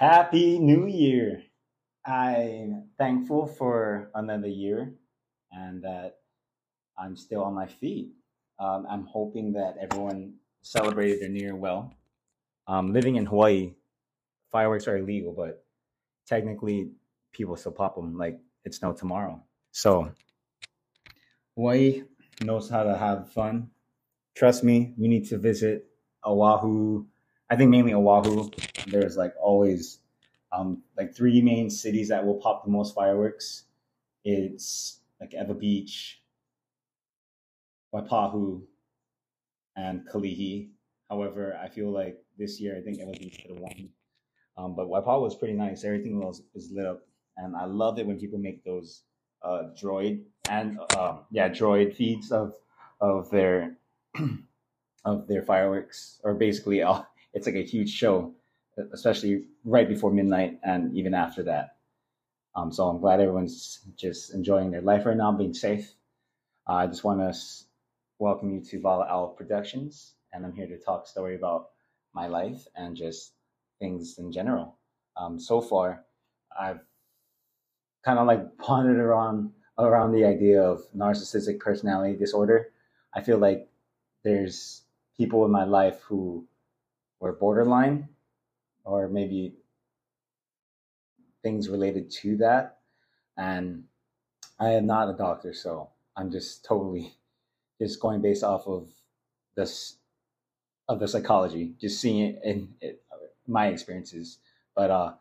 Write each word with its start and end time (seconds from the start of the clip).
Happy 0.00 0.58
New 0.58 0.86
Year! 0.86 1.42
I'm 2.06 2.88
thankful 2.96 3.44
for 3.46 4.10
another 4.14 4.48
year 4.48 4.94
and 5.52 5.84
that 5.84 6.20
I'm 6.98 7.14
still 7.14 7.42
on 7.44 7.52
my 7.52 7.66
feet. 7.66 8.08
Um, 8.58 8.86
I'm 8.88 9.04
hoping 9.04 9.52
that 9.52 9.74
everyone 9.78 10.36
celebrated 10.62 11.20
their 11.20 11.28
New 11.28 11.42
Year 11.42 11.54
well. 11.54 11.92
Um, 12.66 12.94
living 12.94 13.16
in 13.16 13.26
Hawaii, 13.26 13.74
fireworks 14.50 14.88
are 14.88 14.96
illegal, 14.96 15.34
but 15.36 15.66
technically 16.26 16.92
people 17.30 17.54
still 17.56 17.72
pop 17.72 17.94
them 17.94 18.16
like 18.16 18.40
it's 18.64 18.80
no 18.80 18.94
tomorrow. 18.94 19.42
So, 19.70 20.12
Hawaii 21.56 22.04
knows 22.40 22.70
how 22.70 22.84
to 22.84 22.96
have 22.96 23.30
fun. 23.34 23.68
Trust 24.34 24.64
me, 24.64 24.94
you 24.96 25.10
need 25.10 25.28
to 25.28 25.36
visit 25.36 25.90
Oahu. 26.24 27.04
I 27.50 27.56
think 27.56 27.68
mainly 27.68 27.92
Oahu. 27.92 28.48
There's 28.90 29.16
like 29.16 29.34
always 29.40 29.98
um, 30.52 30.82
like 30.96 31.14
three 31.14 31.40
main 31.40 31.70
cities 31.70 32.08
that 32.08 32.24
will 32.24 32.40
pop 32.40 32.64
the 32.64 32.70
most 32.70 32.94
fireworks. 32.94 33.64
It's 34.24 35.00
like 35.20 35.32
Ewa 35.32 35.54
Beach, 35.54 36.22
Waipahu, 37.94 38.62
and 39.76 40.06
Kalihi. 40.08 40.70
However, 41.08 41.58
I 41.62 41.68
feel 41.68 41.90
like 41.90 42.22
this 42.38 42.60
year 42.60 42.76
I 42.76 42.82
think 42.82 42.98
Ewa 42.98 43.12
Beach 43.12 43.38
could 43.42 43.52
have 43.52 43.60
won. 43.60 43.88
Um, 44.56 44.76
but 44.76 44.88
Waipahu 44.88 45.22
was 45.22 45.34
pretty 45.34 45.54
nice. 45.54 45.84
Everything 45.84 46.20
was, 46.20 46.42
was 46.54 46.70
lit 46.70 46.86
up, 46.86 47.02
and 47.36 47.56
I 47.56 47.64
love 47.64 47.98
it 47.98 48.06
when 48.06 48.18
people 48.18 48.38
make 48.38 48.64
those 48.64 49.02
uh, 49.42 49.70
droid 49.80 50.22
and 50.50 50.78
um, 50.98 51.20
yeah 51.30 51.48
droid 51.48 51.94
feeds 51.96 52.30
of 52.30 52.54
of 53.00 53.30
their 53.30 53.76
of 55.04 55.26
their 55.28 55.42
fireworks, 55.42 56.20
or 56.24 56.34
basically 56.34 56.82
uh, 56.82 57.02
it's 57.34 57.46
like 57.46 57.56
a 57.56 57.64
huge 57.64 57.90
show, 57.90 58.34
especially 58.92 59.44
right 59.64 59.88
before 59.88 60.12
midnight 60.12 60.58
and 60.62 60.96
even 60.96 61.14
after 61.14 61.42
that. 61.44 61.76
Um, 62.54 62.72
so 62.72 62.88
I'm 62.88 63.00
glad 63.00 63.20
everyone's 63.20 63.80
just 63.96 64.34
enjoying 64.34 64.70
their 64.70 64.80
life 64.80 65.06
right 65.06 65.16
now, 65.16 65.32
being 65.32 65.54
safe. 65.54 65.92
Uh, 66.68 66.74
I 66.74 66.86
just 66.86 67.04
want 67.04 67.20
to 67.20 67.38
welcome 68.18 68.50
you 68.52 68.60
to 68.60 68.80
Vala 68.80 69.06
Owl 69.08 69.28
Productions, 69.28 70.14
and 70.32 70.44
I'm 70.44 70.52
here 70.52 70.66
to 70.66 70.78
talk 70.78 71.06
story 71.06 71.36
about 71.36 71.70
my 72.12 72.26
life 72.26 72.66
and 72.74 72.96
just 72.96 73.32
things 73.78 74.18
in 74.18 74.32
general. 74.32 74.76
Um, 75.16 75.38
so 75.38 75.60
far, 75.60 76.04
I've 76.58 76.80
kind 78.04 78.18
of 78.18 78.26
like 78.26 78.58
pondered 78.58 78.98
around 78.98 79.52
around 79.78 80.12
the 80.12 80.24
idea 80.24 80.60
of 80.62 80.82
narcissistic 80.94 81.58
personality 81.58 82.16
disorder. 82.16 82.72
I 83.14 83.22
feel 83.22 83.38
like 83.38 83.68
there's 84.24 84.82
people 85.16 85.44
in 85.44 85.50
my 85.50 85.64
life 85.64 86.00
who 86.02 86.46
were 87.20 87.32
borderline 87.32 88.08
or 88.90 89.08
maybe 89.08 89.54
things 91.42 91.68
related 91.68 92.10
to 92.10 92.36
that. 92.38 92.78
And 93.36 93.84
I 94.58 94.70
am 94.70 94.86
not 94.86 95.08
a 95.08 95.16
doctor, 95.16 95.54
so 95.54 95.90
I'm 96.16 96.30
just 96.30 96.64
totally 96.64 97.14
just 97.80 98.00
going 98.00 98.20
based 98.20 98.44
off 98.44 98.66
of 98.66 98.88
this 99.56 99.96
of 100.88 100.98
the 100.98 101.06
psychology, 101.06 101.72
just 101.80 102.00
seeing 102.00 102.20
it 102.20 102.40
in 102.42 102.68
my 103.46 103.68
experiences. 103.68 104.38
But 104.74 104.90
uh, 104.90 105.12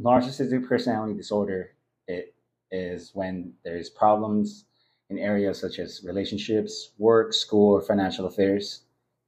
narcissistic 0.00 0.66
personality 0.68 1.14
disorder 1.14 1.70
it 2.08 2.34
is 2.72 3.12
when 3.14 3.52
there's 3.64 3.88
problems 3.88 4.64
in 5.08 5.18
areas 5.18 5.60
such 5.60 5.78
as 5.78 6.02
relationships, 6.04 6.90
work, 6.98 7.32
school, 7.32 7.74
or 7.74 7.80
financial 7.80 8.26
affairs. 8.26 8.82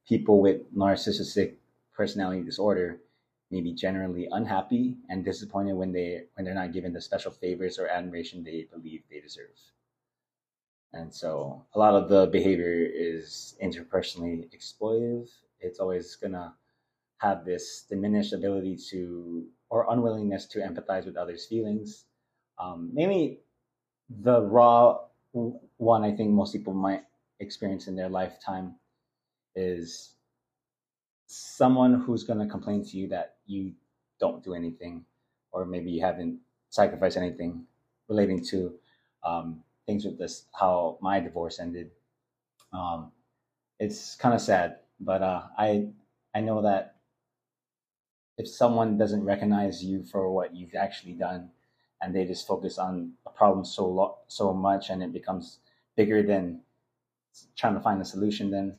People 0.07 0.41
with 0.41 0.61
narcissistic 0.75 1.53
personality 1.95 2.43
disorder 2.43 2.99
may 3.51 3.61
be 3.61 3.73
generally 3.73 4.27
unhappy 4.31 4.97
and 5.09 5.25
disappointed 5.25 5.73
when 5.73 5.91
they 5.91 6.23
when 6.33 6.45
they're 6.45 6.55
not 6.55 6.73
given 6.73 6.93
the 6.93 7.01
special 7.01 7.31
favors 7.31 7.77
or 7.77 7.87
admiration 7.87 8.43
they 8.43 8.67
believe 8.71 9.03
they 9.09 9.19
deserve. 9.19 9.57
And 10.93 11.13
so 11.13 11.65
a 11.73 11.79
lot 11.79 11.95
of 11.95 12.09
the 12.09 12.27
behavior 12.27 12.73
is 12.73 13.55
interpersonally 13.63 14.49
exploitive. 14.55 15.29
It's 15.59 15.79
always 15.79 16.15
gonna 16.15 16.53
have 17.17 17.45
this 17.45 17.85
diminished 17.89 18.33
ability 18.33 18.77
to 18.89 19.45
or 19.69 19.85
unwillingness 19.89 20.45
to 20.47 20.59
empathize 20.59 21.05
with 21.05 21.15
others' 21.15 21.45
feelings. 21.45 22.05
Um, 22.59 22.89
mainly 22.93 23.39
the 24.09 24.41
raw 24.41 24.99
one 25.77 26.03
I 26.03 26.11
think 26.11 26.31
most 26.31 26.51
people 26.51 26.73
might 26.73 27.03
experience 27.39 27.87
in 27.87 27.95
their 27.95 28.09
lifetime 28.09 28.75
is 29.55 30.15
someone 31.27 32.01
who's 32.01 32.23
going 32.23 32.39
to 32.39 32.45
complain 32.45 32.83
to 32.83 32.97
you 32.97 33.07
that 33.07 33.35
you 33.51 33.73
don't 34.19 34.43
do 34.43 34.53
anything, 34.55 35.05
or 35.51 35.65
maybe 35.65 35.91
you 35.91 36.01
haven't 36.01 36.39
sacrificed 36.69 37.17
anything 37.17 37.65
relating 38.07 38.43
to 38.45 38.79
um, 39.23 39.63
things 39.85 40.05
with 40.05 40.17
this, 40.17 40.45
how 40.59 40.97
my 41.01 41.19
divorce 41.19 41.59
ended. 41.59 41.91
Um, 42.73 43.11
it's 43.79 44.15
kind 44.15 44.35
of 44.35 44.41
sad, 44.41 44.79
but 44.99 45.21
uh, 45.21 45.43
I 45.57 45.89
I 46.35 46.41
know 46.41 46.61
that 46.63 46.95
if 48.37 48.47
someone 48.47 48.97
doesn't 48.97 49.23
recognize 49.23 49.83
you 49.83 50.03
for 50.03 50.31
what 50.31 50.55
you've 50.55 50.75
actually 50.75 51.13
done, 51.13 51.51
and 52.01 52.15
they 52.15 52.25
just 52.25 52.47
focus 52.47 52.77
on 52.77 53.13
a 53.25 53.29
problem 53.29 53.63
so 53.65 53.87
lo- 53.87 54.17
so 54.27 54.53
much, 54.53 54.89
and 54.89 55.03
it 55.03 55.13
becomes 55.13 55.59
bigger 55.95 56.23
than 56.23 56.61
trying 57.57 57.75
to 57.75 57.81
find 57.81 58.01
a 58.01 58.05
solution, 58.05 58.51
then 58.51 58.77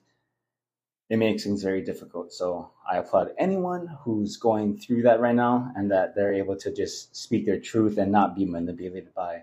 it 1.12 1.18
makes 1.18 1.44
things 1.44 1.62
very 1.62 1.82
difficult. 1.82 2.32
So 2.32 2.70
I 2.90 2.96
applaud 2.96 3.32
anyone 3.36 3.86
who's 4.00 4.38
going 4.38 4.78
through 4.78 5.02
that 5.02 5.20
right 5.20 5.34
now 5.34 5.70
and 5.76 5.90
that 5.90 6.14
they're 6.14 6.32
able 6.32 6.56
to 6.56 6.72
just 6.72 7.14
speak 7.14 7.44
their 7.44 7.60
truth 7.60 7.98
and 7.98 8.10
not 8.10 8.34
be 8.34 8.46
manipulated 8.46 9.12
by 9.12 9.42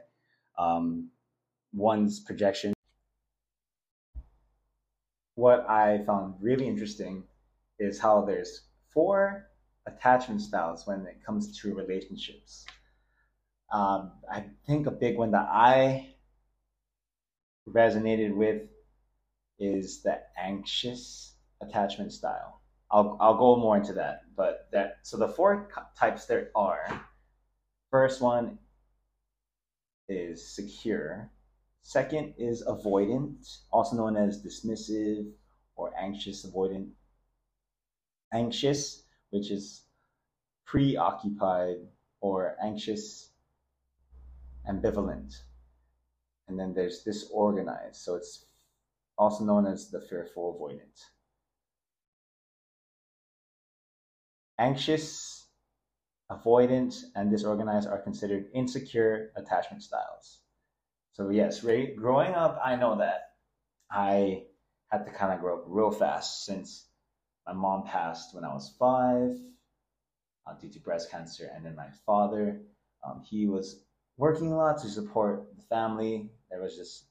um, 0.57 1.11
one's 1.71 2.21
projection. 2.21 2.73
What 5.35 5.69
I 5.69 6.03
found 6.07 6.33
really 6.41 6.65
interesting 6.67 7.25
is 7.77 7.99
how 7.99 8.25
there's 8.25 8.63
four 8.91 9.45
attachment 9.85 10.41
styles 10.41 10.87
when 10.87 11.05
it 11.05 11.23
comes 11.23 11.55
to 11.61 11.75
relationships. 11.75 12.65
Um, 13.71 14.13
I 14.33 14.45
think 14.65 14.87
a 14.87 14.91
big 15.05 15.19
one 15.19 15.29
that 15.31 15.47
I 15.51 16.15
resonated 17.69 18.33
with 18.33 18.63
is 19.59 20.01
the 20.01 20.19
anxious 20.35 21.35
attachment 21.61 22.13
style. 22.13 22.61
I'll, 22.91 23.17
I'll 23.19 23.37
go 23.37 23.55
more 23.55 23.77
into 23.77 23.93
that, 23.93 24.23
but 24.35 24.67
that 24.71 24.99
so 25.03 25.17
the 25.17 25.27
four 25.27 25.69
types 25.97 26.25
there 26.25 26.49
are. 26.55 27.05
First 27.91 28.21
one 28.21 28.57
is 30.07 30.55
secure. 30.55 31.31
Second 31.81 32.33
is 32.37 32.63
avoidant, 32.65 33.59
also 33.71 33.95
known 33.95 34.15
as 34.17 34.43
dismissive 34.43 35.31
or 35.75 35.93
anxious 35.97 36.45
avoidant. 36.45 36.89
Anxious, 38.33 39.03
which 39.29 39.49
is 39.49 39.83
preoccupied 40.65 41.77
or 42.21 42.55
anxious 42.61 43.29
ambivalent. 44.67 45.41
And 46.47 46.59
then 46.59 46.73
there's 46.73 47.03
disorganized, 47.03 47.95
so 47.97 48.15
it's 48.15 48.45
also 49.17 49.43
known 49.43 49.65
as 49.67 49.89
the 49.89 50.01
fearful 50.01 50.59
avoidant. 50.59 51.05
Anxious, 54.59 55.47
avoidant, 56.29 57.01
and 57.15 57.31
disorganized 57.31 57.87
are 57.87 58.01
considered 58.01 58.49
insecure 58.53 59.31
attachment 59.37 59.81
styles. 59.81 60.41
So, 61.13 61.29
yes, 61.29 61.63
right, 61.63 61.95
growing 61.95 62.33
up, 62.33 62.59
I 62.63 62.75
know 62.75 62.97
that 62.97 63.29
I 63.89 64.43
had 64.91 65.05
to 65.05 65.11
kind 65.11 65.31
of 65.31 65.39
grow 65.39 65.59
up 65.59 65.63
real 65.65 65.91
fast 65.91 66.45
since 66.45 66.87
my 67.47 67.53
mom 67.53 67.85
passed 67.85 68.35
when 68.35 68.43
I 68.43 68.53
was 68.53 68.75
five 68.77 69.31
uh, 70.45 70.53
due 70.59 70.69
to 70.69 70.79
breast 70.81 71.09
cancer, 71.09 71.49
and 71.55 71.65
then 71.65 71.77
my 71.77 71.89
father, 72.05 72.59
um, 73.07 73.23
he 73.23 73.47
was 73.47 73.85
working 74.17 74.51
a 74.51 74.57
lot 74.57 74.77
to 74.81 74.89
support 74.89 75.55
the 75.55 75.63
family. 75.63 76.31
There 76.51 76.61
was 76.61 76.75
just 76.75 77.05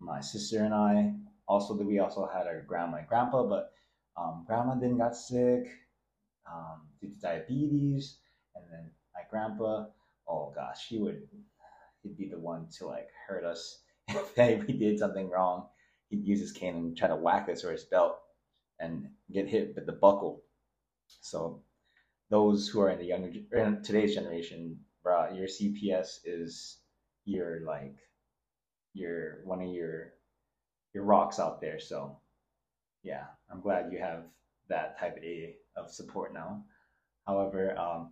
my 0.00 0.20
sister 0.20 0.64
and 0.64 0.74
I. 0.74 1.14
Also, 1.46 1.74
we 1.74 2.00
also 2.00 2.26
had 2.26 2.48
our 2.48 2.62
grandma 2.62 2.96
and 2.98 3.06
grandpa, 3.06 3.44
but 3.44 3.70
um, 4.16 4.44
grandma 4.48 4.74
then 4.74 4.98
got 4.98 5.14
sick 5.14 5.68
um, 6.52 6.82
due 7.00 7.08
to 7.08 7.20
diabetes, 7.20 8.18
and 8.54 8.64
then 8.70 8.90
my 9.14 9.22
grandpa, 9.30 9.86
oh 10.28 10.52
gosh, 10.54 10.86
he 10.88 10.98
would 10.98 11.22
he'd 12.02 12.16
be 12.16 12.28
the 12.28 12.38
one 12.38 12.68
to 12.78 12.86
like 12.86 13.08
hurt 13.26 13.44
us 13.44 13.80
if 14.08 14.66
we 14.66 14.74
did 14.74 14.98
something 14.98 15.30
wrong. 15.30 15.66
He'd 16.10 16.24
use 16.24 16.40
his 16.40 16.52
cane 16.52 16.76
and 16.76 16.96
try 16.96 17.08
to 17.08 17.16
whack 17.16 17.48
us 17.48 17.64
or 17.64 17.72
his 17.72 17.84
belt 17.84 18.18
and 18.80 19.08
get 19.32 19.48
hit 19.48 19.74
with 19.74 19.86
the 19.86 19.92
buckle. 19.92 20.42
So 21.20 21.62
those 22.30 22.68
who 22.68 22.80
are 22.80 22.90
in 22.90 22.98
the 22.98 23.04
younger 23.04 23.30
in 23.52 23.82
today's 23.82 24.14
generation, 24.14 24.78
bro, 25.02 25.32
your 25.34 25.48
CPS 25.48 26.20
is 26.24 26.78
your 27.24 27.60
like 27.66 27.96
your 28.94 29.40
one 29.44 29.60
of 29.60 29.68
your 29.68 30.14
your 30.94 31.04
rocks 31.04 31.38
out 31.38 31.60
there. 31.60 31.78
So 31.78 32.18
yeah, 33.02 33.24
I'm 33.50 33.60
glad 33.60 33.92
you 33.92 33.98
have 33.98 34.24
that 34.68 34.98
type 34.98 35.16
of, 35.16 35.22
of 35.78 35.90
support 35.90 36.34
now. 36.34 36.62
However, 37.26 37.78
um, 37.78 38.10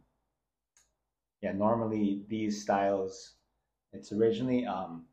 yeah, 1.43 1.53
normally 1.53 2.25
these 2.29 2.63
styles, 2.63 3.35
it's 3.93 4.13
originally 4.13 4.67
um, 4.67 5.07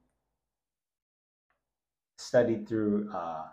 studied 2.18 2.68
through 2.68 3.10
uh, 3.14 3.46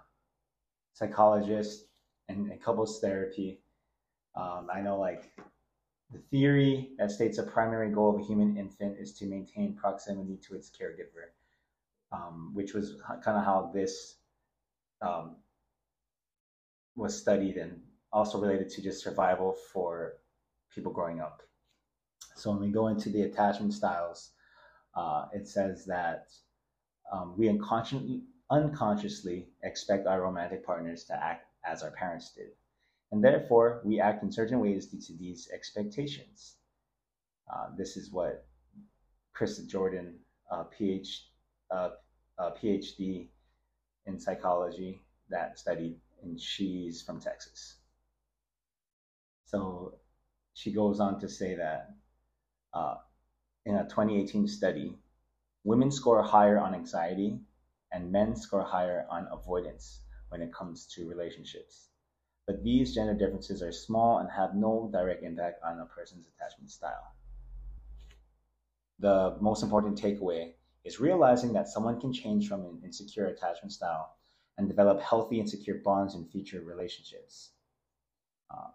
psychologists 0.95 1.85
and, 2.29 2.51
and 2.51 2.63
couples 2.63 3.01
therapy. 3.01 3.61
Um, 4.35 4.69
I 4.73 4.81
know 4.81 4.99
like 4.99 5.33
the 6.13 6.19
theory 6.31 6.91
that 6.99 7.11
states 7.11 7.39
a 7.39 7.43
primary 7.43 7.91
goal 7.91 8.15
of 8.15 8.21
a 8.21 8.25
human 8.25 8.57
infant 8.57 8.99
is 8.99 9.13
to 9.15 9.27
maintain 9.27 9.75
proximity 9.75 10.39
to 10.49 10.55
its 10.55 10.71
caregiver, 10.71 11.31
um, 12.13 12.51
which 12.55 12.75
was 12.75 13.01
kind 13.25 13.39
of 13.39 13.45
how 13.45 13.71
this 13.73 14.17
um, 15.03 15.37
was 16.97 17.17
studied 17.17 17.57
and 17.57 17.81
also 18.13 18.41
related 18.41 18.69
to 18.71 18.83
just 18.83 19.03
survival 19.03 19.57
for 19.73 20.15
people 20.75 20.93
growing 20.93 21.21
up. 21.21 21.43
So 22.37 22.51
when 22.51 22.61
we 22.61 22.71
go 22.71 22.89
into 22.89 23.11
the 23.11 23.23
attachment 23.23 23.75
styles, 23.75 24.31
uh, 24.95 25.27
it 25.33 25.47
says 25.47 25.85
that 25.87 26.29
um, 27.13 27.35
we 27.37 27.49
unconsciously, 27.49 28.23
unconsciously 28.51 29.49
expect 29.63 30.07
our 30.07 30.23
romantic 30.23 30.65
partners 30.65 31.05
to 31.05 31.15
act 31.15 31.47
as 31.65 31.83
our 31.83 31.91
parents 31.91 32.33
did. 32.35 32.51
And 33.13 33.23
therefore, 33.23 33.81
we 33.85 34.01
act 34.01 34.23
in 34.23 34.31
certain 34.31 34.61
ways 34.61 34.87
due 34.87 35.01
to 35.01 35.13
these 35.19 35.49
expectations. 35.53 36.57
Uh, 37.53 37.67
this 37.77 37.97
is 37.97 38.11
what 38.13 38.47
Chris 39.33 39.59
Jordan, 39.59 40.15
uh, 40.51 40.65
PhD, 40.79 41.19
uh, 41.71 41.91
PhD 42.41 43.29
in 44.07 44.19
psychology, 44.19 45.03
that 45.29 45.59
studied, 45.59 45.97
and 46.23 46.41
she's 46.41 47.03
from 47.03 47.21
Texas. 47.21 47.80
So 49.51 49.95
she 50.55 50.71
goes 50.71 51.01
on 51.01 51.19
to 51.19 51.29
say 51.29 51.57
that 51.57 51.97
uh, 52.73 52.99
in 53.67 53.75
a 53.75 53.83
2018 53.83 54.47
study, 54.47 54.97
women 55.65 55.91
score 55.91 56.23
higher 56.23 56.61
on 56.61 56.73
anxiety 56.73 57.41
and 57.91 58.13
men 58.13 58.37
score 58.37 58.63
higher 58.63 59.07
on 59.11 59.27
avoidance 59.33 60.03
when 60.29 60.41
it 60.41 60.55
comes 60.55 60.87
to 60.95 61.09
relationships. 61.09 61.89
But 62.47 62.63
these 62.63 62.95
gender 62.95 63.13
differences 63.13 63.61
are 63.61 63.73
small 63.73 64.19
and 64.19 64.31
have 64.31 64.55
no 64.55 64.89
direct 64.93 65.25
impact 65.25 65.65
on 65.65 65.81
a 65.81 65.87
person's 65.87 66.29
attachment 66.29 66.71
style. 66.71 67.13
The 69.01 69.37
most 69.41 69.65
important 69.65 70.01
takeaway 70.01 70.53
is 70.85 71.01
realizing 71.01 71.53
that 71.55 71.67
someone 71.67 72.01
can 72.01 72.13
change 72.13 72.49
from 72.49 72.61
an 72.61 72.83
insecure 72.85 73.27
attachment 73.27 73.73
style 73.73 74.15
and 74.57 74.69
develop 74.69 75.01
healthy 75.01 75.41
and 75.41 75.51
secure 75.51 75.79
bonds 75.79 76.15
in 76.15 76.25
future 76.29 76.61
relationships. 76.61 77.51
Uh, 78.49 78.69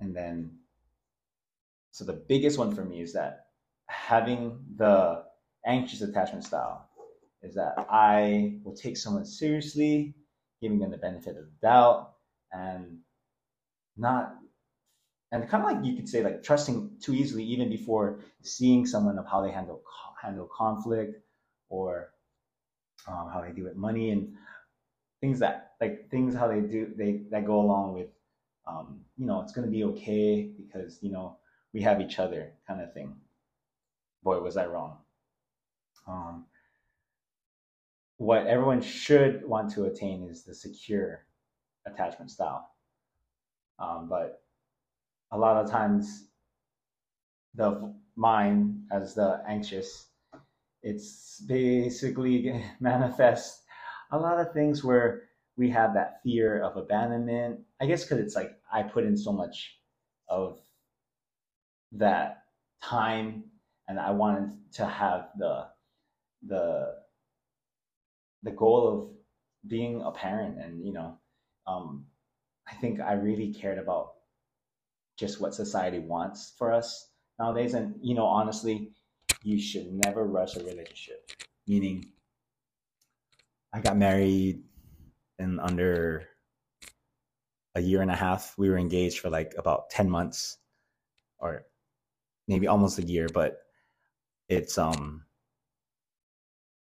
and 0.00 0.14
then, 0.14 0.58
so 1.90 2.04
the 2.04 2.12
biggest 2.12 2.58
one 2.58 2.74
for 2.74 2.84
me 2.84 3.00
is 3.00 3.12
that 3.12 3.46
having 3.86 4.58
the 4.76 5.24
anxious 5.66 6.00
attachment 6.00 6.44
style 6.44 6.88
is 7.42 7.54
that 7.54 7.74
I 7.90 8.58
will 8.64 8.74
take 8.74 8.96
someone 8.96 9.24
seriously, 9.24 10.14
giving 10.60 10.78
them 10.78 10.90
the 10.90 10.96
benefit 10.96 11.36
of 11.36 11.44
the 11.44 11.50
doubt, 11.60 12.12
and 12.52 12.98
not, 13.96 14.36
and 15.32 15.48
kind 15.48 15.64
of 15.64 15.70
like 15.72 15.84
you 15.84 15.96
could 15.96 16.08
say, 16.08 16.22
like 16.22 16.42
trusting 16.42 16.98
too 17.00 17.14
easily, 17.14 17.44
even 17.44 17.68
before 17.68 18.20
seeing 18.42 18.86
someone 18.86 19.18
of 19.18 19.26
how 19.26 19.42
they 19.42 19.50
handle 19.50 19.82
handle 20.22 20.48
conflict 20.56 21.20
or 21.68 22.12
um, 23.08 23.28
how 23.32 23.40
they 23.40 23.52
do 23.52 23.64
with 23.64 23.76
money 23.76 24.10
and 24.10 24.32
things 25.20 25.38
that 25.40 25.72
like 25.80 26.08
things 26.10 26.34
how 26.34 26.46
they 26.48 26.60
do 26.60 26.92
they 26.96 27.22
that 27.30 27.44
go 27.44 27.60
along 27.60 27.94
with 27.94 28.08
um, 28.66 29.00
you 29.16 29.26
know 29.26 29.40
it's 29.40 29.52
gonna 29.52 29.66
be 29.66 29.84
okay 29.84 30.50
because 30.56 30.98
you 31.02 31.10
know 31.10 31.38
we 31.72 31.82
have 31.82 32.00
each 32.00 32.18
other 32.18 32.52
kind 32.66 32.80
of 32.80 32.92
thing. 32.92 33.14
Boy, 34.22 34.38
was 34.40 34.56
I 34.56 34.66
wrong. 34.66 34.98
Um, 36.06 36.46
what 38.18 38.46
everyone 38.46 38.80
should 38.80 39.44
want 39.46 39.72
to 39.72 39.84
attain 39.84 40.28
is 40.28 40.44
the 40.44 40.54
secure 40.54 41.24
attachment 41.86 42.30
style. 42.30 42.70
Um, 43.78 44.08
but 44.08 44.42
a 45.32 45.38
lot 45.38 45.56
of 45.56 45.70
times, 45.70 46.28
the 47.54 47.92
mind 48.14 48.82
as 48.92 49.14
the 49.14 49.42
anxious 49.46 50.06
it's 50.82 51.40
basically 51.46 52.62
manifests 52.80 53.62
a 54.10 54.18
lot 54.18 54.38
of 54.38 54.52
things 54.52 54.84
where 54.84 55.22
we 55.56 55.70
have 55.70 55.94
that 55.94 56.20
fear 56.22 56.62
of 56.62 56.76
abandonment. 56.76 57.60
I 57.80 57.86
guess 57.86 58.04
because 58.04 58.18
it's 58.18 58.34
like 58.34 58.52
I 58.72 58.82
put 58.82 59.04
in 59.04 59.16
so 59.16 59.32
much 59.32 59.78
of 60.28 60.58
that 61.92 62.44
time 62.82 63.44
and 63.88 63.98
I 64.00 64.10
wanted 64.10 64.52
to 64.74 64.86
have 64.86 65.28
the 65.38 65.66
the 66.46 66.94
the 68.42 68.50
goal 68.50 68.88
of 68.88 69.10
being 69.68 70.02
a 70.02 70.10
parent 70.10 70.58
and 70.58 70.84
you 70.84 70.92
know 70.92 71.18
um, 71.66 72.06
I 72.68 72.74
think 72.74 73.00
I 73.00 73.12
really 73.12 73.52
cared 73.52 73.78
about 73.78 74.14
just 75.16 75.40
what 75.40 75.54
society 75.54 75.98
wants 75.98 76.54
for 76.58 76.72
us 76.72 77.10
nowadays 77.38 77.74
and 77.74 77.94
you 78.00 78.14
know 78.14 78.26
honestly 78.26 78.92
you 79.42 79.60
should 79.60 79.92
never 79.92 80.24
rush 80.24 80.56
a 80.56 80.64
relationship. 80.64 81.30
Meaning, 81.66 82.06
I 83.72 83.80
got 83.80 83.96
married 83.96 84.62
in 85.42 85.60
under 85.60 86.28
a 87.74 87.80
year 87.80 88.02
and 88.02 88.10
a 88.10 88.16
half. 88.16 88.54
We 88.56 88.70
were 88.70 88.78
engaged 88.78 89.18
for 89.18 89.30
like 89.30 89.54
about 89.58 89.90
10 89.90 90.08
months 90.08 90.58
or 91.38 91.64
maybe 92.48 92.66
almost 92.66 92.98
a 92.98 93.02
year, 93.02 93.28
but 93.32 93.58
it's, 94.48 94.78
um, 94.78 95.24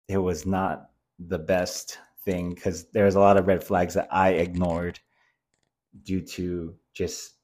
it 0.08 0.18
was 0.18 0.46
not 0.46 0.90
the 1.20 1.40
best 1.40 2.00
thing 2.26 2.54
because 2.54 2.90
there's 2.92 3.16
a 3.16 3.20
lot 3.20 3.38
of 3.38 3.48
red 3.48 3.64
flags 3.64 3.94
that 3.94 4.08
I 4.12 4.32
ignored 4.32 5.00
due 6.04 6.22
to 6.22 6.76
just 6.94 7.36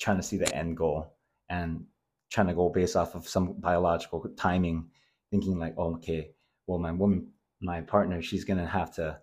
trying 0.00 0.18
to 0.18 0.22
see 0.22 0.36
the 0.36 0.54
end 0.54 0.76
goal. 0.76 1.16
And 1.48 1.84
trying 2.32 2.46
to 2.46 2.54
go 2.54 2.70
based 2.70 2.96
off 2.96 3.14
of 3.14 3.28
some 3.28 3.52
biological 3.60 4.24
timing, 4.36 4.86
thinking 5.30 5.58
like, 5.58 5.74
oh, 5.76 5.94
okay, 5.94 6.30
well, 6.66 6.78
my 6.78 6.90
woman, 6.90 7.28
my 7.60 7.82
partner, 7.82 8.22
she's 8.22 8.44
gonna 8.44 8.66
have 8.66 8.92
to, 8.94 9.18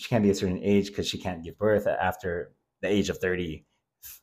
she 0.00 0.08
can't 0.08 0.24
be 0.24 0.30
a 0.30 0.34
certain 0.34 0.60
age 0.62 0.86
because 0.88 1.06
she 1.06 1.18
can't 1.18 1.44
give 1.44 1.58
birth 1.58 1.86
after 1.86 2.52
the 2.80 2.88
age 2.88 3.10
of 3.10 3.18
thirty 3.18 3.66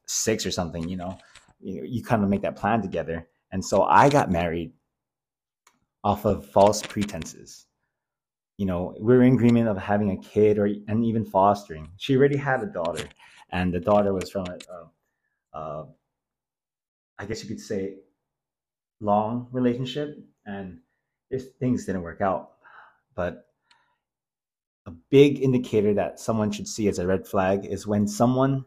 six 0.08 0.46
or 0.46 0.52
something. 0.52 0.90
You 0.90 0.98
know, 0.98 1.18
you, 1.60 1.84
you 1.86 2.04
kind 2.04 2.24
of 2.24 2.30
make 2.30 2.42
that 2.42 2.56
plan 2.56 2.82
together, 2.82 3.28
and 3.52 3.64
so 3.64 3.84
I 3.84 4.10
got 4.10 4.32
married 4.32 4.74
off 6.04 6.26
of 6.26 6.48
false 6.48 6.82
pretenses. 6.82 7.68
You 8.58 8.66
know, 8.66 8.96
we 9.00 9.14
are 9.14 9.22
in 9.22 9.36
agreement 9.36 9.68
of 9.68 9.78
having 9.78 10.10
a 10.10 10.18
kid 10.18 10.58
or 10.58 10.66
and 10.88 11.06
even 11.06 11.24
fostering. 11.24 11.90
She 11.98 12.18
already 12.18 12.38
had 12.38 12.64
a 12.64 12.66
daughter, 12.66 13.08
and 13.52 13.72
the 13.72 13.80
daughter 13.80 14.14
was 14.14 14.32
from 14.32 14.48
a, 15.54 15.84
I 17.20 17.26
guess 17.28 17.44
you 17.44 17.50
could 17.50 17.60
say 17.60 17.98
long 19.00 19.48
relationship 19.52 20.18
and 20.48 20.80
if 21.30 21.54
things 21.60 21.86
didn't 21.86 22.02
work 22.02 22.22
out. 22.22 22.54
But 23.16 23.47
a 24.88 24.92
big 25.12 25.42
indicator 25.42 25.96
that 25.96 26.20
someone 26.20 26.52
should 26.52 26.68
see 26.68 26.88
as 26.88 27.00
a 27.00 27.08
red 27.08 27.28
flag 27.28 27.66
is 27.66 27.86
when 27.86 28.08
someone 28.08 28.66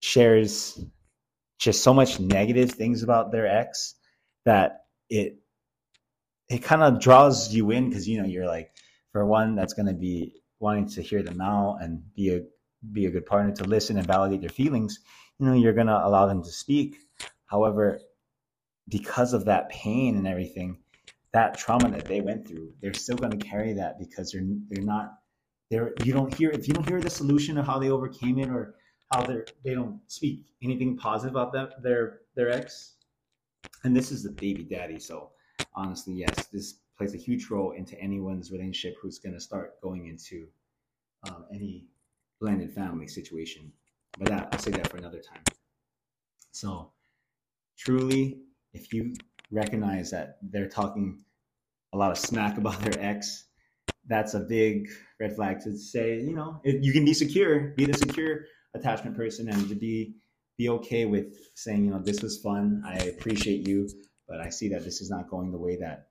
shares 0.00 0.82
just 1.58 1.82
so 1.82 1.94
much 1.94 2.18
negative 2.18 2.72
things 2.72 3.02
about 3.02 3.30
their 3.30 3.46
ex 3.46 3.94
that 4.44 4.86
it 5.10 5.38
it 6.48 6.62
kind 6.64 6.82
of 6.82 7.00
draws 7.00 7.54
you 7.54 7.70
in 7.70 7.88
because 7.88 8.08
you 8.08 8.20
know 8.20 8.26
you're 8.28 8.48
like 8.48 8.72
for 9.12 9.24
one 9.26 9.54
that's 9.54 9.74
going 9.74 9.86
to 9.86 9.94
be 9.94 10.34
wanting 10.58 10.88
to 10.88 11.02
hear 11.02 11.22
them 11.22 11.40
out 11.40 11.78
and 11.80 12.02
be 12.16 12.34
a 12.34 12.40
be 12.92 13.06
a 13.06 13.10
good 13.10 13.26
partner 13.26 13.54
to 13.54 13.64
listen 13.64 13.96
and 13.98 14.06
validate 14.06 14.40
their 14.40 14.50
feelings 14.50 14.98
you 15.38 15.46
know 15.46 15.54
you're 15.54 15.72
going 15.72 15.86
to 15.86 16.06
allow 16.06 16.26
them 16.26 16.42
to 16.42 16.50
speak. 16.50 16.96
However 17.46 18.00
because 18.88 19.32
of 19.32 19.46
that 19.46 19.70
pain 19.70 20.16
and 20.16 20.26
everything, 20.26 20.81
that 21.32 21.56
trauma 21.56 21.90
that 21.90 22.04
they 22.04 22.20
went 22.20 22.46
through, 22.46 22.72
they're 22.80 22.94
still 22.94 23.16
going 23.16 23.38
to 23.38 23.46
carry 23.46 23.72
that 23.74 23.98
because 23.98 24.32
they're 24.32 24.44
they're 24.68 24.84
not 24.84 25.14
they're 25.70 25.94
you 26.04 26.12
don't 26.12 26.32
hear 26.34 26.50
if 26.50 26.68
you 26.68 26.74
don't 26.74 26.88
hear 26.88 27.00
the 27.00 27.10
solution 27.10 27.58
of 27.58 27.66
how 27.66 27.78
they 27.78 27.90
overcame 27.90 28.38
it 28.38 28.48
or 28.48 28.74
how 29.12 29.22
they're 29.22 29.46
they 29.64 29.74
don't 29.74 30.00
speak 30.08 30.46
anything 30.62 30.96
positive 30.96 31.34
about 31.34 31.52
them 31.52 31.68
their 31.82 32.20
their 32.34 32.50
ex. 32.50 32.94
And 33.84 33.96
this 33.96 34.12
is 34.12 34.22
the 34.22 34.30
baby 34.30 34.64
daddy, 34.64 34.98
so 34.98 35.30
honestly, 35.74 36.14
yes, 36.14 36.46
this 36.46 36.80
plays 36.96 37.14
a 37.14 37.18
huge 37.18 37.48
role 37.50 37.72
into 37.72 37.98
anyone's 38.00 38.52
relationship 38.52 38.96
who's 39.00 39.18
going 39.18 39.34
to 39.34 39.40
start 39.40 39.80
going 39.80 40.06
into 40.06 40.46
um, 41.28 41.46
any 41.52 41.86
blended 42.40 42.72
family 42.74 43.06
situation. 43.06 43.72
But 44.18 44.28
that, 44.28 44.48
I'll 44.52 44.58
say 44.58 44.72
that 44.72 44.88
for 44.88 44.98
another 44.98 45.20
time. 45.20 45.42
So, 46.50 46.92
truly, 47.78 48.40
if 48.72 48.92
you 48.92 49.14
recognize 49.52 50.10
that 50.10 50.38
they're 50.42 50.68
talking 50.68 51.22
a 51.92 51.96
lot 51.96 52.10
of 52.10 52.18
smack 52.18 52.58
about 52.62 52.80
their 52.80 52.98
ex, 52.98 53.44
that's 54.08 54.34
a 54.34 54.40
big 54.40 54.88
red 55.20 55.36
flag 55.36 55.60
to 55.60 55.76
say, 55.76 56.20
you 56.20 56.34
know, 56.34 56.60
you 56.64 56.92
can 56.92 57.04
be 57.04 57.14
secure, 57.14 57.72
be 57.76 57.84
the 57.84 57.96
secure 57.96 58.46
attachment 58.74 59.16
person 59.16 59.48
and 59.48 59.68
to 59.68 59.74
be 59.74 60.14
be 60.58 60.68
okay 60.68 61.06
with 61.06 61.34
saying, 61.54 61.84
you 61.84 61.90
know, 61.90 61.98
this 61.98 62.22
was 62.22 62.38
fun. 62.38 62.82
I 62.84 62.94
appreciate 62.96 63.66
you, 63.66 63.88
but 64.28 64.40
I 64.40 64.50
see 64.50 64.68
that 64.68 64.84
this 64.84 65.00
is 65.00 65.10
not 65.10 65.28
going 65.28 65.50
the 65.50 65.58
way 65.58 65.76
that 65.76 66.08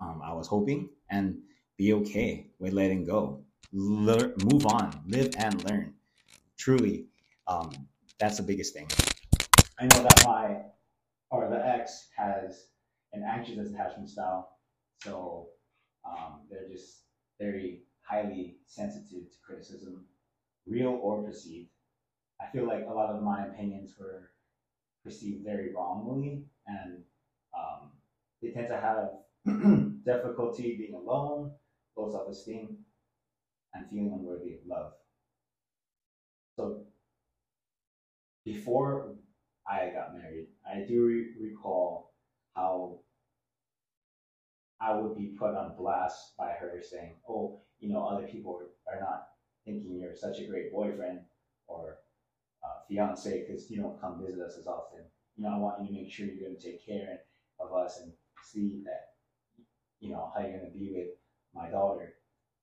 um, 0.00 0.20
I 0.24 0.32
was 0.32 0.48
hoping, 0.48 0.90
and 1.10 1.38
be 1.78 1.92
okay 1.92 2.48
with 2.58 2.72
letting 2.72 3.04
go. 3.04 3.44
Learn, 3.72 4.34
move 4.44 4.66
on, 4.66 5.00
live 5.06 5.34
and 5.38 5.64
learn. 5.70 5.94
Truly, 6.58 7.06
um, 7.46 7.70
that's 8.18 8.38
the 8.38 8.42
biggest 8.42 8.74
thing. 8.74 8.88
I 9.78 9.84
know 9.84 10.02
that 10.02 10.22
my 10.24 10.56
or 11.30 11.48
the 11.48 11.66
ex 11.66 12.08
has 12.16 12.66
an 13.16 13.24
anxious 13.24 13.70
attachment 13.70 14.08
style, 14.10 14.58
so 15.02 15.50
um, 16.04 16.42
they're 16.50 16.68
just 16.68 17.04
very 17.40 17.84
highly 18.02 18.58
sensitive 18.66 19.30
to 19.30 19.38
criticism, 19.44 20.06
real 20.66 20.98
or 21.02 21.22
perceived. 21.22 21.70
I 22.40 22.46
feel 22.48 22.66
like 22.66 22.86
a 22.86 22.92
lot 22.94 23.10
of 23.10 23.22
my 23.22 23.46
opinions 23.46 23.96
were 23.98 24.30
perceived 25.04 25.44
very 25.44 25.74
wrongly, 25.74 26.46
and 26.66 27.04
um, 27.58 27.92
they 28.42 28.50
tend 28.50 28.68
to 28.68 28.80
have 28.80 29.10
difficulty 30.04 30.76
being 30.76 30.94
alone, 30.94 31.54
low 31.96 32.10
self 32.10 32.28
esteem, 32.28 32.78
and 33.74 33.88
feeling 33.88 34.12
unworthy 34.12 34.54
of 34.54 34.66
love. 34.66 34.92
So, 36.58 36.86
before 38.44 39.16
I 39.68 39.90
got 39.90 40.14
married, 40.14 40.48
I 40.66 40.84
do 40.86 41.06
re- 41.06 41.34
recall 41.40 42.14
how 42.54 43.00
I 44.86 44.94
would 44.94 45.16
be 45.16 45.34
put 45.38 45.56
on 45.56 45.76
blast 45.76 46.36
by 46.36 46.50
her 46.52 46.80
saying, 46.80 47.16
"Oh, 47.28 47.60
you 47.80 47.92
know, 47.92 48.06
other 48.06 48.26
people 48.28 48.60
are 48.86 49.00
not 49.00 49.30
thinking 49.64 49.98
you're 49.98 50.14
such 50.14 50.38
a 50.38 50.46
great 50.46 50.72
boyfriend 50.72 51.22
or 51.66 51.98
uh, 52.64 52.78
fiance 52.88 53.44
because 53.44 53.68
you 53.68 53.82
don't 53.82 54.00
come 54.00 54.22
visit 54.24 54.40
us 54.40 54.56
as 54.56 54.68
often. 54.68 55.00
You 55.34 55.42
know, 55.42 55.54
I 55.54 55.58
want 55.58 55.80
you 55.80 55.88
to 55.88 55.92
make 55.92 56.12
sure 56.12 56.26
you're 56.26 56.48
going 56.48 56.56
to 56.56 56.70
take 56.70 56.86
care 56.86 57.18
of 57.58 57.74
us 57.74 57.98
and 58.00 58.12
see 58.44 58.84
that, 58.84 59.02
you 59.98 60.10
know, 60.12 60.30
how 60.32 60.40
you're 60.42 60.58
going 60.58 60.70
to 60.70 60.78
be 60.78 60.92
with 60.94 61.08
my 61.52 61.68
daughter." 61.68 62.14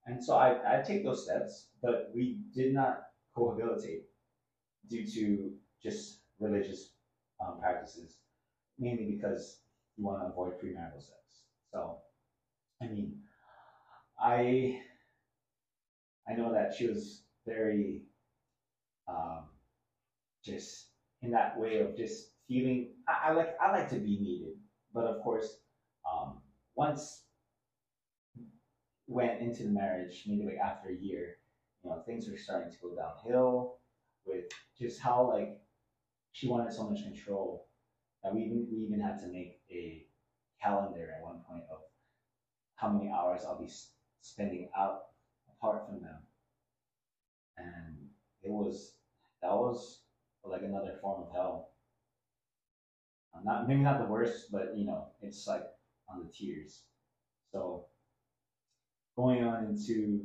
And 0.05 0.23
so 0.23 0.37
I, 0.37 0.79
I 0.79 0.81
take 0.81 1.03
those 1.03 1.25
steps, 1.25 1.71
but 1.81 2.11
we 2.15 2.39
did 2.55 2.73
not 2.73 3.03
cohabitate 3.35 4.03
due 4.89 5.05
to 5.05 5.53
just 5.81 6.21
religious 6.39 6.93
um, 7.41 7.59
practices, 7.59 8.19
mainly 8.79 9.11
because 9.11 9.59
you 9.97 10.05
want 10.05 10.21
to 10.21 10.27
avoid 10.27 10.53
premarital 10.59 11.01
sex. 11.01 11.19
So, 11.71 11.99
I 14.23 14.79
I 16.27 16.33
know 16.33 16.53
that 16.53 16.73
she 16.73 16.87
was 16.87 17.25
very 17.45 18.05
um, 19.07 19.49
just 20.45 20.91
in 21.21 21.31
that 21.31 21.57
way 21.59 21.79
of 21.79 21.97
just 21.97 22.31
feeling. 22.47 22.93
I, 23.07 23.29
I, 23.29 23.33
like 23.33 23.55
I 23.61 23.71
like 23.71 23.89
to 23.89 23.97
be 23.97 24.17
needed, 24.19 24.55
but 24.93 25.05
of 25.05 25.21
course, 25.21 25.57
um, 26.09 26.41
once 26.75 27.25
went 29.07 29.41
into 29.41 29.63
the 29.63 29.69
marriage, 29.69 30.23
maybe 30.25 30.45
like 30.45 30.57
after 30.63 30.89
a 30.89 30.95
year, 30.95 31.35
you 31.83 31.89
know, 31.89 32.01
things 32.05 32.27
were 32.29 32.37
starting 32.37 32.71
to 32.71 32.77
go 32.81 32.95
downhill 32.95 33.79
with 34.25 34.45
just 34.79 35.01
how 35.01 35.27
like 35.29 35.59
she 36.31 36.47
wanted 36.47 36.71
so 36.71 36.89
much 36.89 37.03
control 37.03 37.67
that 38.23 38.33
we 38.33 38.43
even 38.43 38.67
we 38.71 38.79
even 38.85 39.01
had 39.01 39.19
to 39.19 39.27
make 39.27 39.59
a 39.69 40.05
calendar 40.61 41.13
at 41.17 41.21
one 41.23 41.41
point 41.47 41.63
of 41.69 41.79
how 42.75 42.89
many 42.89 43.11
hours 43.11 43.43
I'll 43.45 43.59
be 43.59 43.69
spending 44.23 44.69
out 44.75 45.03
apart 45.49 45.85
from 45.85 46.01
them. 46.01 46.17
And 47.57 48.09
it 48.41 48.49
was, 48.49 48.95
that 49.41 49.51
was 49.51 49.99
like 50.43 50.63
another 50.63 50.97
form 51.01 51.23
of 51.23 51.31
hell. 51.31 51.69
Uh, 53.35 53.39
not 53.43 53.67
maybe 53.67 53.81
not 53.81 53.99
the 53.99 54.05
worst, 54.05 54.51
but 54.51 54.73
you 54.75 54.85
know, 54.85 55.07
it's 55.21 55.45
like 55.47 55.65
on 56.09 56.23
the 56.23 56.31
tears. 56.31 56.83
So 57.51 57.85
going 59.15 59.43
on 59.43 59.65
into 59.65 60.23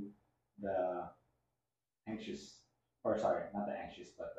the 0.61 1.09
anxious, 2.07 2.61
or 3.05 3.19
sorry, 3.19 3.45
not 3.55 3.67
the 3.67 3.77
anxious, 3.79 4.09
but 4.17 4.35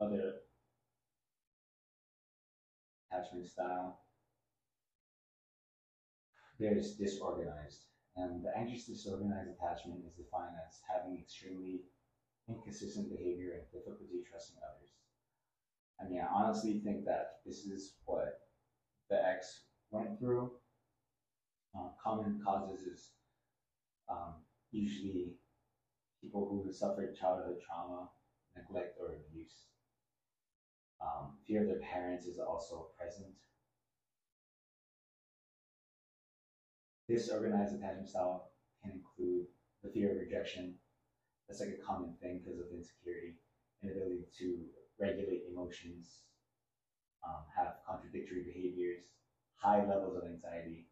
the 0.00 0.04
other 0.04 0.34
attachment 3.10 3.46
style. 3.46 4.05
There's 6.58 6.94
disorganized. 6.94 7.84
And 8.16 8.42
the 8.42 8.56
anxious 8.56 8.86
disorganized 8.86 9.50
attachment 9.50 10.00
is 10.06 10.14
defined 10.14 10.56
as 10.66 10.80
having 10.88 11.18
extremely 11.18 11.82
inconsistent 12.48 13.10
behavior 13.10 13.52
and 13.52 13.70
difficulty 13.72 14.24
trusting 14.28 14.56
others. 14.64 14.90
I 16.00 16.08
mean, 16.08 16.20
I 16.20 16.26
honestly 16.26 16.80
think 16.80 17.04
that 17.04 17.40
this 17.44 17.66
is 17.66 17.96
what 18.04 18.40
the 19.10 19.22
ex 19.22 19.64
went 19.90 20.18
through. 20.18 20.50
Uh, 21.76 21.88
common 22.02 22.40
causes 22.42 22.80
is 22.80 23.10
um, 24.08 24.34
usually 24.70 25.34
people 26.22 26.48
who 26.48 26.64
have 26.64 26.74
suffered 26.74 27.16
childhood 27.16 27.56
trauma, 27.66 28.08
neglect, 28.56 28.96
or 29.00 29.12
abuse. 29.12 29.66
Um, 31.00 31.36
fear 31.46 31.62
of 31.62 31.68
their 31.68 31.80
parents 31.80 32.24
is 32.26 32.38
also 32.38 32.88
present. 32.98 33.34
Disorganized 37.08 37.76
attachment 37.76 38.08
style 38.08 38.50
can 38.82 38.92
include 38.92 39.46
the 39.82 39.90
fear 39.90 40.10
of 40.12 40.18
rejection. 40.18 40.74
That's 41.48 41.60
like 41.60 41.78
a 41.78 41.86
common 41.86 42.14
thing 42.20 42.42
because 42.44 42.58
of 42.58 42.66
insecurity, 42.72 43.36
inability 43.82 44.26
to 44.38 44.66
regulate 44.98 45.44
emotions, 45.50 46.22
um, 47.24 47.44
have 47.56 47.76
contradictory 47.86 48.42
behaviors, 48.42 49.04
high 49.56 49.86
levels 49.86 50.16
of 50.16 50.24
anxiety. 50.24 50.86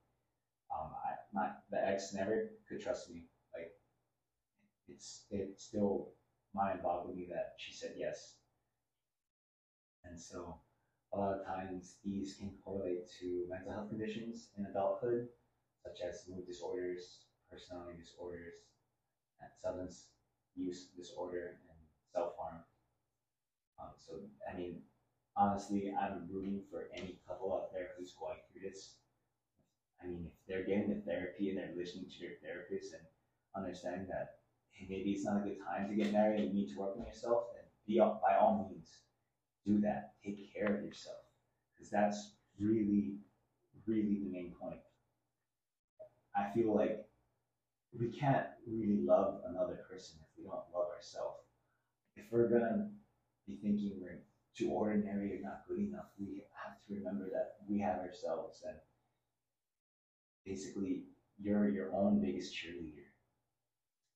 Um, 0.71 0.91
I, 1.05 1.15
my, 1.33 1.51
the 1.71 1.87
ex 1.87 2.15
never 2.15 2.51
could 2.69 2.81
trust 2.81 3.11
me. 3.11 3.27
Like, 3.53 3.73
it's 4.89 5.27
it 5.31 5.61
still 5.61 6.13
mind 6.55 6.83
boggles 6.83 7.17
me 7.17 7.27
that 7.33 7.55
she 7.59 7.73
said 7.73 7.95
yes 7.97 8.37
and 10.05 10.19
so 10.21 10.59
a 11.13 11.19
lot 11.19 11.39
of 11.39 11.47
times 11.47 11.97
these 12.05 12.37
can 12.37 12.53
correlate 12.65 13.11
to 13.21 13.47
mental 13.49 13.73
health 13.73 13.89
conditions 13.89 14.51
in 14.57 14.67
adulthood, 14.67 15.29
such 15.85 16.01
as 16.01 16.25
mood 16.29 16.47
disorders, 16.47 17.21
personality 17.51 18.01
disorders, 18.01 18.55
and 19.41 19.51
substance 19.63 20.09
use 20.57 20.89
disorder, 20.97 21.61
and 21.69 21.79
self 22.13 22.33
harm. 22.39 22.63
Um, 23.79 23.93
so, 23.99 24.15
I 24.49 24.57
mean, 24.57 24.83
honestly, 25.37 25.93
I'm 25.93 26.29
rooting 26.31 26.63
for 26.71 26.89
any 26.97 27.19
couple 27.29 27.53
out 27.53 27.73
there 27.73 27.91
who's 27.99 28.15
going 28.19 28.39
through 28.51 28.69
this. 28.69 28.97
I 30.03 30.07
mean, 30.07 30.27
if 30.27 30.33
they're 30.49 30.65
getting 30.65 30.91
the 30.91 31.03
therapy 31.03 31.51
and 31.51 31.59
they're 31.59 31.75
listening 31.77 32.07
to 32.11 32.21
their 32.21 32.37
therapist 32.43 32.95
and 32.95 33.03
understanding 33.57 34.07
that 34.09 34.39
hey, 34.73 34.87
maybe 34.89 35.13
it's 35.13 35.25
not 35.25 35.43
a 35.43 35.49
good 35.49 35.59
time 35.65 35.89
to 35.89 35.95
get 35.95 36.13
married 36.13 36.41
and 36.41 36.49
you 36.49 36.55
need 36.55 36.73
to 36.73 36.79
work 36.79 36.97
on 36.99 37.07
yourself, 37.07 37.45
then 37.55 37.65
be 37.87 37.99
by 37.99 38.37
all 38.39 38.69
means 38.71 39.05
do 39.65 39.81
that. 39.81 40.15
Take 40.25 40.53
care 40.53 40.77
of 40.77 40.85
yourself. 40.85 41.17
Because 41.75 41.91
that's 41.91 42.35
really, 42.59 43.17
really 43.87 44.21
the 44.23 44.31
main 44.31 44.55
point. 44.61 44.81
I 46.37 46.51
feel 46.55 46.75
like 46.75 47.05
we 47.99 48.09
can't 48.11 48.47
really 48.67 49.03
love 49.05 49.41
another 49.49 49.85
person 49.89 50.19
if 50.21 50.29
we 50.37 50.45
don't 50.45 50.65
love 50.75 50.89
ourselves. 50.95 51.45
If 52.17 52.27
we're 52.31 52.49
gonna 52.49 52.91
be 53.47 53.57
thinking 53.57 53.99
we're 54.01 54.23
too 54.57 54.71
ordinary 54.71 55.37
or 55.37 55.43
not 55.43 55.65
good 55.69 55.79
enough, 55.79 56.07
we 56.19 56.45
have 56.65 56.81
to 56.87 56.95
remember 56.95 57.29
that 57.33 57.57
we 57.69 57.81
have 57.81 57.99
ourselves 58.01 58.63
and 58.67 58.77
basically 60.45 61.05
you're 61.39 61.69
your 61.69 61.95
own 61.95 62.21
biggest 62.21 62.55
cheerleader. 62.55 63.09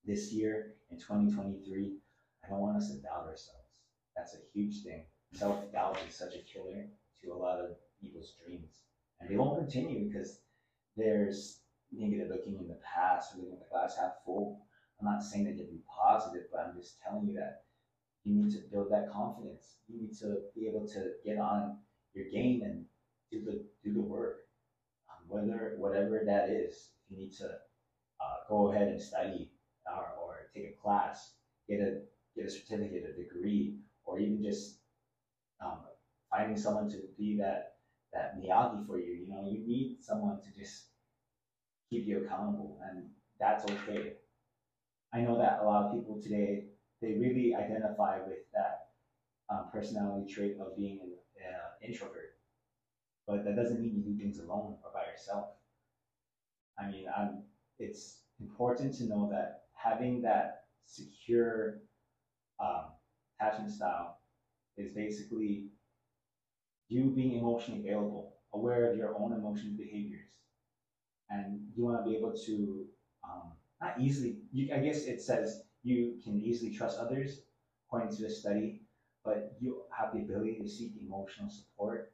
This 0.04 0.32
year 0.32 0.74
in 0.90 0.98
2023, 0.98 1.98
I 2.44 2.48
don't 2.48 2.60
want 2.60 2.76
us 2.76 2.90
to 2.90 3.02
doubt 3.02 3.26
ourselves. 3.26 3.82
That's 4.16 4.34
a 4.34 4.38
huge 4.52 4.82
thing 4.82 5.04
self 5.32 5.70
doubt 5.72 5.98
is 6.08 6.14
such 6.14 6.34
a 6.34 6.38
killer 6.38 6.86
to 7.22 7.32
a 7.32 7.34
lot 7.34 7.60
of 7.60 7.76
people's 8.00 8.34
dreams. 8.44 8.82
And 9.20 9.28
they 9.28 9.36
won't 9.36 9.58
continue 9.58 10.08
because 10.08 10.40
there's 10.96 11.60
maybe 11.92 12.18
they're 12.18 12.28
looking 12.28 12.58
in 12.58 12.68
the 12.68 12.78
past 12.94 13.34
or 13.34 13.38
looking 13.38 13.54
at 13.54 13.60
the 13.60 13.70
glass 13.70 13.96
half 13.98 14.12
full. 14.24 14.60
I'm 15.00 15.06
not 15.06 15.22
saying 15.22 15.44
that 15.44 15.56
you 15.56 15.64
be 15.64 15.82
positive, 15.88 16.44
but 16.52 16.60
I'm 16.60 16.76
just 16.76 17.00
telling 17.02 17.28
you 17.28 17.34
that 17.34 17.62
you 18.24 18.34
need 18.34 18.50
to 18.52 18.58
build 18.70 18.90
that 18.90 19.12
confidence. 19.12 19.76
You 19.88 20.02
need 20.02 20.16
to 20.18 20.38
be 20.54 20.66
able 20.68 20.86
to 20.88 21.12
get 21.24 21.38
on 21.38 21.78
your 22.14 22.26
game 22.30 22.62
and 22.62 22.84
do 23.30 23.44
the 23.44 23.64
do 23.84 23.94
the 23.94 24.00
work, 24.00 24.40
um, 25.10 25.24
whether 25.28 25.74
whatever 25.78 26.22
that 26.26 26.50
is. 26.50 26.90
You 27.08 27.18
need 27.18 27.32
to 27.34 27.46
uh, 27.46 28.36
go 28.48 28.72
ahead 28.72 28.88
and 28.88 29.00
study 29.00 29.50
or, 29.86 30.08
or 30.20 30.36
take 30.54 30.74
a 30.76 30.82
class, 30.82 31.32
get 31.68 31.80
a 31.80 32.02
get 32.36 32.46
a 32.46 32.50
certificate, 32.50 33.14
a 33.14 33.22
degree, 33.22 33.76
or 34.04 34.18
even 34.18 34.42
just 34.42 34.80
um, 35.64 35.78
finding 36.30 36.56
someone 36.56 36.90
to 36.90 36.98
be 37.16 37.36
that 37.38 37.76
that 38.12 38.36
Miyagi 38.38 38.86
for 38.86 38.98
you. 38.98 39.12
You 39.14 39.28
know, 39.28 39.48
you 39.48 39.66
need 39.66 39.98
someone 40.00 40.40
to 40.40 40.60
just 40.60 40.86
keep 41.90 42.06
you 42.06 42.24
accountable, 42.24 42.78
and 42.82 43.10
that's 43.40 43.64
okay. 43.70 44.14
I 45.12 45.20
know 45.20 45.38
that 45.38 45.60
a 45.60 45.64
lot 45.64 45.84
of 45.86 45.92
people 45.92 46.20
today 46.20 46.64
they 47.00 47.14
really 47.14 47.54
identify 47.54 48.18
with 48.18 48.38
that 48.52 48.88
um, 49.50 49.70
personality 49.72 50.32
trait 50.32 50.58
of 50.60 50.76
being 50.76 51.00
an 51.00 51.12
uh, 51.44 51.70
introvert. 51.86 52.34
But 53.26 53.44
that 53.44 53.56
doesn't 53.56 53.80
mean 53.80 53.94
you 53.94 54.02
do 54.02 54.16
things 54.18 54.38
alone 54.38 54.78
or 54.82 54.90
by 54.92 55.04
yourself. 55.06 55.50
I 56.78 56.86
mean, 56.90 57.06
I'm, 57.14 57.44
it's 57.78 58.22
important 58.40 58.94
to 58.94 59.04
know 59.04 59.28
that 59.30 59.64
having 59.74 60.22
that 60.22 60.64
secure 60.84 61.82
um, 62.60 62.92
attachment 63.40 63.72
style 63.72 64.20
is 64.76 64.92
basically 64.92 65.70
you 66.88 67.10
being 67.10 67.38
emotionally 67.38 67.80
available, 67.80 68.34
aware 68.52 68.90
of 68.90 68.96
your 68.96 69.16
own 69.18 69.32
emotional 69.32 69.76
behaviors, 69.76 70.37
and 71.30 71.60
you 71.74 71.84
want 71.84 71.98
to 71.98 72.08
be 72.10 72.16
able 72.16 72.34
to 72.46 72.86
um, 73.24 73.52
not 73.80 74.00
easily. 74.00 74.40
You, 74.52 74.74
I 74.74 74.78
guess 74.78 75.04
it 75.04 75.20
says 75.20 75.64
you 75.82 76.18
can 76.22 76.40
easily 76.40 76.70
trust 76.74 76.98
others, 76.98 77.42
according 77.86 78.14
to 78.16 78.22
the 78.22 78.30
study, 78.30 78.82
but 79.24 79.56
you 79.60 79.82
have 79.96 80.12
the 80.12 80.20
ability 80.22 80.58
to 80.60 80.68
seek 80.68 80.96
emotional 81.00 81.48
support. 81.50 82.12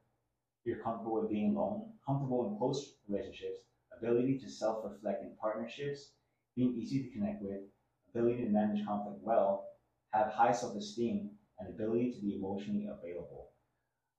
You're 0.64 0.78
comfortable 0.78 1.20
with 1.20 1.30
being 1.30 1.54
alone, 1.54 1.92
comfortable 2.06 2.48
in 2.48 2.56
close 2.58 2.94
relationships, 3.08 3.60
ability 3.96 4.38
to 4.38 4.48
self-reflect 4.48 5.22
in 5.22 5.36
partnerships, 5.36 6.12
being 6.56 6.74
easy 6.74 7.02
to 7.02 7.10
connect 7.10 7.42
with, 7.42 7.60
ability 8.10 8.44
to 8.44 8.50
manage 8.50 8.84
conflict 8.84 9.22
well, 9.22 9.68
have 10.12 10.32
high 10.32 10.52
self-esteem, 10.52 11.30
and 11.58 11.68
ability 11.68 12.12
to 12.12 12.20
be 12.20 12.36
emotionally 12.36 12.86
available. 12.86 13.50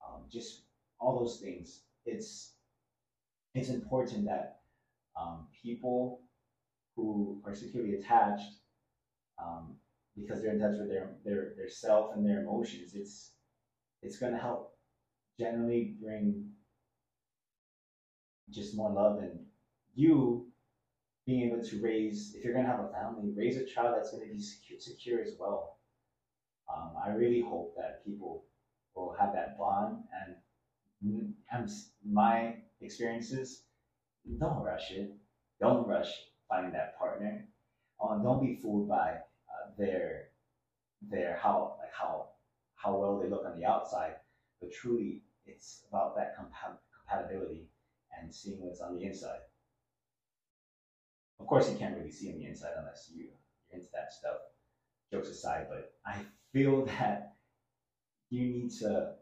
Um, 0.05 0.25
just 0.29 0.63
all 0.99 1.19
those 1.19 1.39
things. 1.39 1.83
It's 2.05 2.53
it's 3.53 3.69
important 3.69 4.25
that 4.25 4.59
um, 5.19 5.47
people 5.63 6.21
who 6.95 7.41
are 7.45 7.55
securely 7.55 7.95
attached, 7.95 8.59
um, 9.41 9.75
because 10.15 10.41
they're 10.41 10.53
in 10.53 10.59
touch 10.59 10.77
with 10.79 10.89
their, 10.89 11.15
their 11.25 11.53
their 11.57 11.69
self 11.69 12.15
and 12.15 12.25
their 12.25 12.41
emotions, 12.41 12.93
it's 12.95 13.33
it's 14.01 14.17
going 14.17 14.33
to 14.33 14.39
help 14.39 14.77
generally 15.39 15.95
bring 16.01 16.51
just 18.49 18.75
more 18.75 18.91
love 18.91 19.19
and 19.19 19.39
you 19.95 20.47
being 21.25 21.51
able 21.51 21.63
to 21.63 21.81
raise, 21.81 22.35
if 22.35 22.43
you're 22.43 22.53
going 22.53 22.65
to 22.65 22.71
have 22.71 22.81
a 22.81 22.89
family, 22.89 23.33
raise 23.35 23.57
a 23.57 23.65
child 23.65 23.95
that's 23.95 24.11
going 24.11 24.27
to 24.27 24.33
be 24.33 24.39
secure, 24.39 24.79
secure 24.79 25.21
as 25.21 25.33
well. 25.39 25.79
Um, 26.71 26.91
I 27.03 27.09
really 27.09 27.41
hope 27.41 27.75
that 27.77 28.05
people 28.05 28.45
will 28.95 29.15
have 29.19 29.33
that 29.33 29.57
bond 29.57 30.03
and, 30.21 31.33
and 31.51 31.69
my 32.05 32.57
experiences, 32.81 33.63
don't 34.39 34.63
rush 34.63 34.91
it. 34.91 35.15
Don't 35.59 35.87
rush 35.87 36.11
finding 36.49 36.73
that 36.73 36.97
partner. 36.97 37.47
Um, 38.01 38.23
don't 38.23 38.41
be 38.45 38.59
fooled 38.61 38.89
by 38.89 39.11
uh, 39.11 39.69
their 39.77 40.29
their 41.09 41.39
how 41.41 41.77
like 41.79 41.93
how 41.93 42.27
how 42.75 42.97
well 42.97 43.19
they 43.19 43.29
look 43.29 43.45
on 43.45 43.57
the 43.59 43.65
outside, 43.65 44.15
but 44.59 44.71
truly 44.71 45.21
it's 45.45 45.85
about 45.89 46.15
that 46.15 46.35
compa- 46.37 46.77
compatibility 46.97 47.69
and 48.19 48.33
seeing 48.33 48.61
what's 48.61 48.81
on 48.81 48.95
the 48.95 49.03
inside. 49.03 49.39
Of 51.39 51.47
course, 51.47 51.69
you 51.69 51.77
can't 51.77 51.95
really 51.95 52.11
see 52.11 52.31
on 52.31 52.39
the 52.39 52.45
inside 52.45 52.71
unless 52.77 53.09
you, 53.13 53.25
you're 53.25 53.33
into 53.71 53.87
that 53.93 54.11
stuff. 54.11 54.37
Jokes 55.11 55.29
aside, 55.29 55.67
but 55.69 55.93
I 56.05 56.19
feel 56.51 56.85
that 56.99 57.35
you 58.29 58.47
need 58.49 58.71
to 58.79 59.13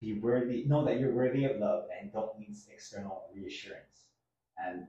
be 0.00 0.18
worthy, 0.18 0.64
know 0.64 0.84
that 0.84 0.98
you're 0.98 1.14
worthy 1.14 1.44
of 1.44 1.58
love 1.58 1.84
and 2.00 2.12
don't 2.12 2.38
need 2.38 2.56
external 2.72 3.24
reassurance. 3.34 4.06
And 4.58 4.86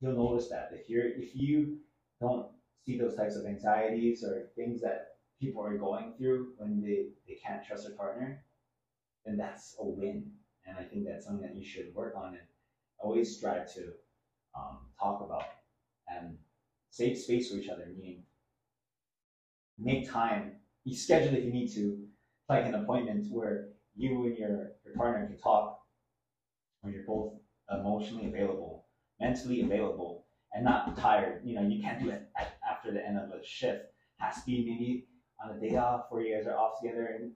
you'll 0.00 0.16
notice 0.16 0.48
that 0.50 0.70
if 0.72 0.88
you're 0.90 1.06
if 1.06 1.34
you 1.34 1.78
don't 2.20 2.46
see 2.84 2.98
those 2.98 3.16
types 3.16 3.36
of 3.36 3.46
anxieties 3.46 4.24
or 4.24 4.48
things 4.56 4.80
that 4.82 5.16
people 5.40 5.64
are 5.64 5.76
going 5.76 6.14
through 6.16 6.52
when 6.58 6.80
they, 6.80 7.08
they 7.26 7.34
can't 7.34 7.64
trust 7.64 7.86
their 7.86 7.96
partner, 7.96 8.44
then 9.24 9.36
that's 9.36 9.76
a 9.80 9.84
win. 9.84 10.30
And 10.66 10.76
I 10.78 10.84
think 10.84 11.04
that's 11.04 11.26
something 11.26 11.46
that 11.46 11.56
you 11.56 11.64
should 11.64 11.94
work 11.94 12.14
on 12.16 12.34
and 12.34 12.46
always 12.98 13.36
strive 13.36 13.72
to 13.74 13.92
um, 14.56 14.78
talk 15.00 15.20
about 15.20 15.44
and 16.08 16.36
save 16.90 17.18
space 17.18 17.50
for 17.50 17.56
each 17.56 17.68
other, 17.68 17.86
meaning 17.96 18.22
make 19.78 20.10
time, 20.10 20.52
you 20.84 20.94
schedule 20.94 21.34
if 21.34 21.44
you 21.44 21.52
need 21.52 21.72
to, 21.72 22.06
like 22.48 22.66
an 22.66 22.74
appointment 22.74 23.26
where 23.32 23.68
you 23.94 24.24
and 24.24 24.36
your, 24.36 24.72
your 24.84 24.94
partner 24.96 25.26
can 25.26 25.38
talk 25.38 25.78
when 26.80 26.92
you're 26.92 27.06
both 27.06 27.34
emotionally 27.70 28.26
available, 28.26 28.84
mentally 29.20 29.62
available, 29.62 30.24
and 30.52 30.64
not 30.64 30.96
tired. 30.96 31.40
You 31.44 31.54
know, 31.54 31.62
you 31.62 31.82
can't 31.82 32.00
do 32.00 32.10
it 32.10 32.28
at, 32.36 32.56
after 32.68 32.92
the 32.92 33.04
end 33.06 33.18
of 33.18 33.30
a 33.30 33.44
shift. 33.44 33.86
Has 34.18 34.36
to 34.36 34.46
be 34.46 34.64
maybe 34.64 35.06
on 35.42 35.56
a 35.56 35.60
day 35.60 35.76
off 35.76 36.06
where 36.10 36.22
you 36.22 36.36
guys 36.36 36.46
are 36.46 36.56
off 36.56 36.80
together 36.80 37.06
and 37.18 37.32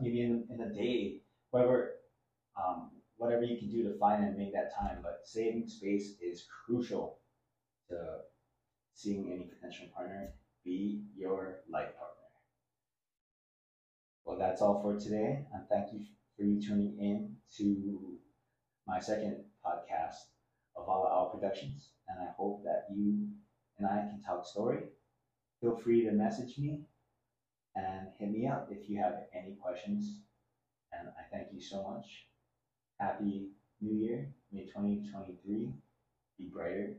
maybe 0.00 0.22
in, 0.22 0.46
in 0.50 0.60
a 0.60 0.72
day, 0.72 1.20
whatever 1.50 1.90
um, 2.56 2.90
whatever 3.16 3.42
you 3.42 3.58
can 3.58 3.70
do 3.70 3.82
to 3.84 3.98
find 3.98 4.24
and 4.24 4.36
make 4.36 4.52
that 4.52 4.74
time. 4.78 5.00
But 5.02 5.20
saving 5.24 5.68
space 5.68 6.14
is 6.20 6.46
crucial 6.66 7.18
to 7.90 8.18
seeing 8.94 9.30
any 9.32 9.44
potential 9.44 9.86
partner 9.94 10.32
be 10.64 11.04
your 11.16 11.60
life 11.70 11.96
partner. 11.98 12.15
Well, 14.26 14.36
that's 14.36 14.60
all 14.60 14.82
for 14.82 14.98
today. 14.98 15.46
And 15.54 15.62
thank 15.70 15.92
you 15.92 16.00
for 16.36 16.42
you 16.42 16.60
tuning 16.60 16.98
in 16.98 17.36
to 17.58 18.18
my 18.84 18.98
second 18.98 19.44
podcast 19.64 20.16
of 20.76 20.88
All 20.88 21.06
Owl 21.06 21.30
Productions. 21.30 21.92
And 22.08 22.18
I 22.20 22.32
hope 22.36 22.64
that 22.64 22.86
you 22.92 23.28
and 23.78 23.86
I 23.86 24.00
can 24.00 24.20
talk 24.26 24.44
story. 24.44 24.80
Feel 25.60 25.76
free 25.76 26.02
to 26.02 26.10
message 26.10 26.58
me 26.58 26.82
and 27.76 28.08
hit 28.18 28.32
me 28.32 28.48
up 28.48 28.66
if 28.68 28.88
you 28.88 29.00
have 29.00 29.14
any 29.32 29.54
questions. 29.62 30.22
And 30.92 31.08
I 31.08 31.22
thank 31.30 31.52
you 31.52 31.60
so 31.60 31.84
much. 31.88 32.26
Happy 32.98 33.52
New 33.80 33.94
Year. 33.94 34.32
May 34.50 34.64
2023 34.64 35.72
be 36.36 36.50
brighter 36.52 36.96